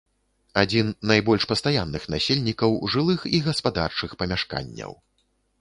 Адзін 0.61 0.87
найбольш 1.11 1.43
пастаянных 1.51 2.07
насельнікаў 2.15 2.71
жылых 2.97 3.19
і 3.39 3.45
гаспадарчых 3.49 4.19
памяшканняў. 4.23 4.91